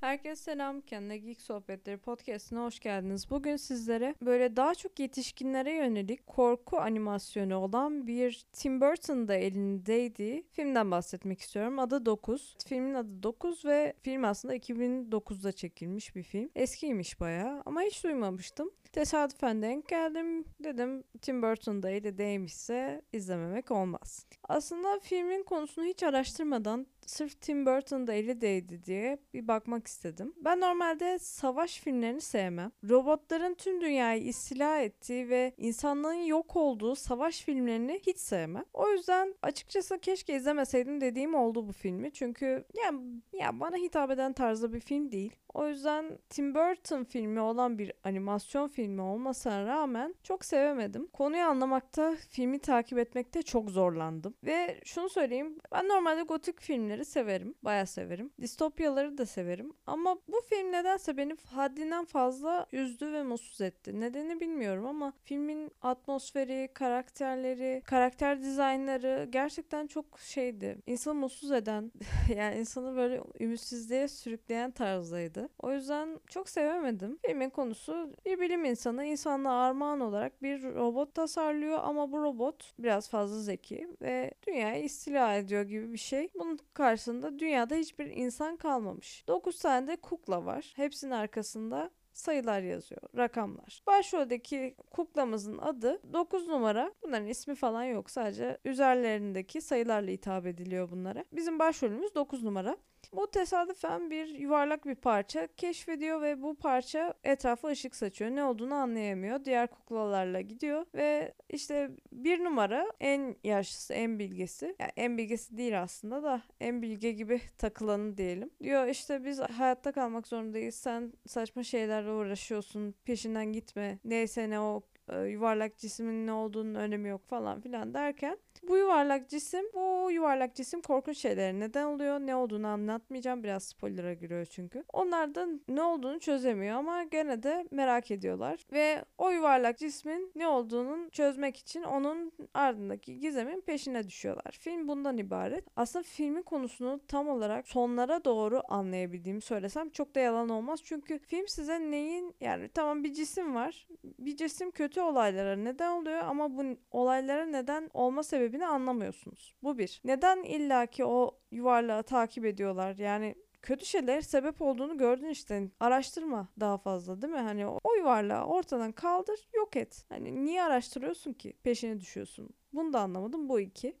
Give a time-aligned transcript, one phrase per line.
[0.00, 0.80] Herkese selam.
[0.80, 3.30] Kendine Geek Sohbetleri podcastine hoş geldiniz.
[3.30, 10.90] Bugün sizlere böyle daha çok yetişkinlere yönelik korku animasyonu olan bir Tim Burton'da elindeydi filmden
[10.90, 11.78] bahsetmek istiyorum.
[11.78, 12.56] Adı 9.
[12.66, 16.50] Filmin adı 9 ve film aslında 2009'da çekilmiş bir film.
[16.54, 18.70] Eskiymiş bayağı ama hiç duymamıştım.
[18.92, 20.44] Tesadüfen denk geldim.
[20.64, 24.26] Dedim Tim Burton'da elindeymişse izlememek olmaz.
[24.48, 30.34] Aslında filmin konusunu hiç araştırmadan sırf Tim Burton'da eli değdi diye bir bakmak istedim.
[30.44, 32.72] Ben normalde savaş filmlerini sevmem.
[32.88, 38.64] Robotların tüm dünyayı istila ettiği ve insanlığın yok olduğu savaş filmlerini hiç sevmem.
[38.74, 42.12] O yüzden açıkçası keşke izlemeseydim dediğim oldu bu filmi.
[42.12, 42.92] Çünkü ya,
[43.32, 45.32] ya bana hitap eden tarzda bir film değil.
[45.54, 51.06] O yüzden Tim Burton filmi olan bir animasyon filmi olmasına rağmen çok sevemedim.
[51.06, 54.34] Konuyu anlamakta, filmi takip etmekte çok zorlandım.
[54.44, 58.30] Ve şunu söyleyeyim, ben normalde gotik filmleri severim, bayağı severim.
[58.40, 59.72] Distopyaları da severim.
[59.86, 64.00] Ama bu film nedense beni haddinden fazla üzdü ve mutsuz etti.
[64.00, 70.78] Nedeni bilmiyorum ama filmin atmosferi, karakterleri, karakter dizaynları gerçekten çok şeydi.
[70.86, 71.92] İnsanı mutsuz eden,
[72.36, 75.48] yani insanı böyle ümitsizliğe sürükleyen tarzdaydı.
[75.58, 77.18] O yüzden çok sevemedim.
[77.26, 83.10] Filmin konusu bir bilim insanı insanlığa armağan olarak bir robot tasarlıyor ama bu robot biraz
[83.10, 86.28] fazla zeki ve dünyayı istila ediyor gibi bir şey.
[86.34, 89.24] Bunun karşısında dünyada hiçbir insan kalmamış.
[89.28, 90.72] 9 tane de kukla var.
[90.76, 93.82] Hepsinin arkasında sayılar yazıyor, rakamlar.
[93.86, 96.94] Başroldeki kuklamızın adı 9 numara.
[97.02, 98.10] Bunların ismi falan yok.
[98.10, 101.24] Sadece üzerlerindeki sayılarla hitap ediliyor bunlara.
[101.32, 102.76] Bizim başrolümüz 9 numara.
[103.12, 108.30] Bu tesadüfen bir yuvarlak bir parça keşfediyor ve bu parça etrafa ışık saçıyor.
[108.30, 109.44] Ne olduğunu anlayamıyor.
[109.44, 114.76] Diğer kuklalarla gidiyor ve işte bir numara en yaşlısı, en bilgesi.
[114.78, 118.50] Yani en bilgesi değil aslında da en bilge gibi takılanı diyelim.
[118.62, 120.74] Diyor işte biz hayatta kalmak zorundayız.
[120.74, 122.94] Sen saçma şeylerle uğraşıyorsun.
[123.04, 123.98] Peşinden gitme.
[124.04, 124.82] Neyse ne o
[125.12, 130.80] yuvarlak cismin ne olduğunun önemi yok falan filan derken bu yuvarlak cisim, bu yuvarlak cisim
[130.80, 132.20] korkunç şeylere neden oluyor.
[132.20, 133.42] Ne olduğunu anlatmayacağım.
[133.42, 134.84] Biraz spoiler'a giriyor çünkü.
[134.92, 138.66] Onlar da ne olduğunu çözemiyor ama gene de merak ediyorlar.
[138.72, 144.58] Ve o yuvarlak cismin ne olduğunu çözmek için onun ardındaki gizemin peşine düşüyorlar.
[144.60, 145.64] Film bundan ibaret.
[145.76, 150.80] Aslında filmin konusunu tam olarak sonlara doğru anlayabildiğimi söylesem çok da yalan olmaz.
[150.84, 153.88] Çünkü film size neyin yani tamam bir cisim var.
[154.04, 159.54] Bir cisim kötü olaylara neden oluyor ama bu olaylara neden olma sebebi sebebini anlamıyorsunuz.
[159.62, 160.00] Bu bir.
[160.04, 162.96] Neden illaki o yuvarlağı takip ediyorlar?
[162.96, 165.70] Yani kötü şeyler sebep olduğunu gördün işte.
[165.80, 167.38] Araştırma daha fazla değil mi?
[167.38, 170.04] Hani o yuvarlağı ortadan kaldır, yok et.
[170.08, 171.56] Hani niye araştırıyorsun ki?
[171.62, 172.50] Peşine düşüyorsun.
[172.72, 173.48] Bunu da anlamadım.
[173.48, 173.96] Bu iki.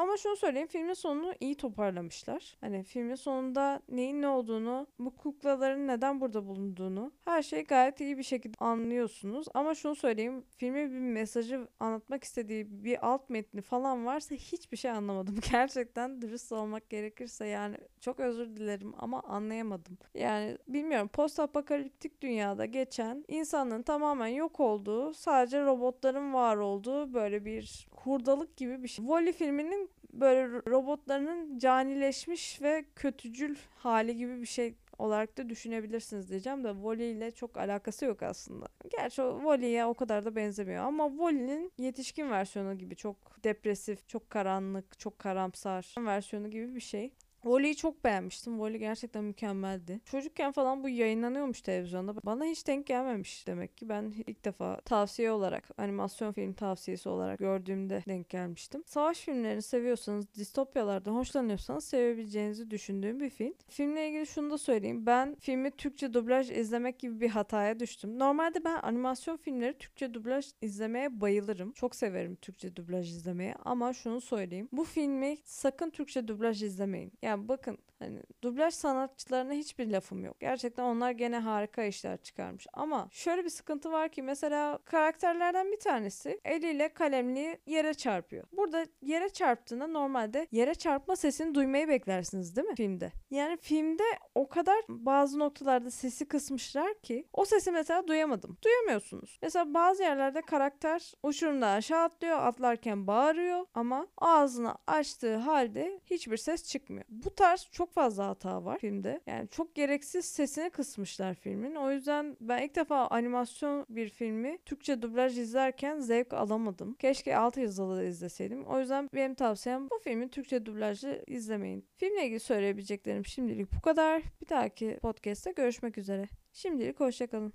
[0.00, 2.56] Ama şunu söyleyeyim filmin sonunu iyi toparlamışlar.
[2.60, 8.18] Hani filmin sonunda neyin ne olduğunu, bu kuklaların neden burada bulunduğunu her şeyi gayet iyi
[8.18, 9.46] bir şekilde anlıyorsunuz.
[9.54, 14.90] Ama şunu söyleyeyim filmin bir mesajı anlatmak istediği bir alt metni falan varsa hiçbir şey
[14.90, 15.38] anlamadım.
[15.52, 19.98] Gerçekten dürüst olmak gerekirse yani çok özür dilerim ama anlayamadım.
[20.14, 27.44] Yani bilmiyorum post apokaliptik dünyada geçen insanın tamamen yok olduğu sadece robotların var olduğu böyle
[27.44, 29.04] bir hurdalık gibi bir şey.
[29.04, 36.64] Wall-E filminin böyle robotlarının canileşmiş ve kötücül hali gibi bir şey olarak da düşünebilirsiniz diyeceğim
[36.64, 38.68] de Wall-E ile çok alakası yok aslında.
[38.90, 44.30] Gerçi o Wall-E'ye o kadar da benzemiyor ama Wall-E'nin yetişkin versiyonu gibi çok depresif, çok
[44.30, 47.12] karanlık, çok karamsar versiyonu gibi bir şey.
[47.44, 48.60] Voli'yi çok beğenmiştim.
[48.60, 50.00] Voli gerçekten mükemmeldi.
[50.04, 52.14] Çocukken falan bu yayınlanıyormuş televizyonda.
[52.24, 53.88] Bana hiç denk gelmemiş demek ki.
[53.88, 58.82] Ben ilk defa tavsiye olarak, animasyon film tavsiyesi olarak gördüğümde denk gelmiştim.
[58.86, 63.54] Savaş filmlerini seviyorsanız, distopyalardan hoşlanıyorsanız sevebileceğinizi düşündüğüm bir film.
[63.68, 65.06] Filmle ilgili şunu da söyleyeyim.
[65.06, 68.18] Ben filmi Türkçe dublaj izlemek gibi bir hataya düştüm.
[68.18, 71.72] Normalde ben animasyon filmleri Türkçe dublaj izlemeye bayılırım.
[71.72, 74.68] Çok severim Türkçe dublaj izlemeyi ama şunu söyleyeyim.
[74.72, 77.12] Bu filmi sakın Türkçe dublaj izlemeyin.
[77.22, 80.40] Yani yani bakın hani dublaj sanatçılarına hiçbir lafım yok.
[80.40, 82.66] Gerçekten onlar gene harika işler çıkarmış.
[82.72, 88.44] Ama şöyle bir sıkıntı var ki mesela karakterlerden bir tanesi eliyle kalemliği yere çarpıyor.
[88.52, 93.12] Burada yere çarptığında normalde yere çarpma sesini duymayı beklersiniz değil mi filmde?
[93.30, 94.02] Yani filmde
[94.34, 98.58] o kadar bazı noktalarda sesi kısmışlar ki o sesi mesela duyamadım.
[98.64, 99.38] Duyamıyorsunuz.
[99.42, 106.68] Mesela bazı yerlerde karakter uçurumdan aşağı atlıyor atlarken bağırıyor ama ağzını açtığı halde hiçbir ses
[106.68, 109.20] çıkmıyor Bu tarz çok fazla hata var filmde.
[109.26, 111.74] Yani çok gereksiz sesini kısmışlar filmin.
[111.74, 116.94] O yüzden ben ilk defa animasyon bir filmi Türkçe dublaj izlerken zevk alamadım.
[116.94, 118.64] Keşke alt yazılı da izleseydim.
[118.64, 121.86] O yüzden benim tavsiyem bu filmi Türkçe dublajlı izlemeyin.
[121.96, 124.22] Filmle ilgili söyleyebileceklerim şimdilik bu kadar.
[124.42, 126.28] Bir dahaki podcast'te görüşmek üzere.
[126.52, 127.52] Şimdilik hoşçakalın.